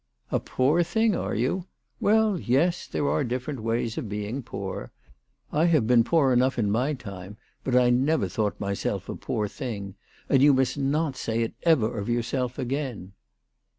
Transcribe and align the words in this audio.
"A 0.31 0.39
poor 0.39 0.81
thing, 0.81 1.15
are 1.15 1.35
you? 1.35 1.67
"Well, 1.99 2.39
yes; 2.39 2.87
there 2.87 3.07
are 3.07 3.23
dif 3.23 3.45
ferent 3.45 3.59
ways 3.59 3.99
of 3.99 4.09
being 4.09 4.41
poor. 4.41 4.91
I 5.51 5.65
have 5.65 5.85
been 5.85 6.03
poor 6.03 6.33
enough 6.33 6.57
in 6.57 6.71
my 6.71 6.95
time, 6.95 7.37
but 7.63 7.75
I 7.75 7.91
never 7.91 8.27
thought 8.27 8.59
myself 8.59 9.09
a 9.09 9.15
poor 9.15 9.47
thing 9.47 9.93
And 10.27 10.41
you 10.41 10.55
must 10.55 10.75
not 10.75 11.15
say 11.15 11.43
it 11.43 11.53
ever 11.61 11.99
of 11.99 12.09
yourself 12.09 12.57
again." 12.57 13.11